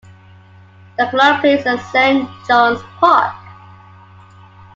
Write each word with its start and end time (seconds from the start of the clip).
The 0.97 1.05
club 1.11 1.41
plays 1.41 1.63
at 1.67 1.79
Saint 1.91 2.27
Johns 2.47 2.81
Park. 2.97 3.35